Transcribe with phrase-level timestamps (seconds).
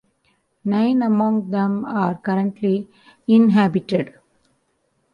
[0.65, 2.87] Nine among them are currently
[3.27, 4.15] inhabited.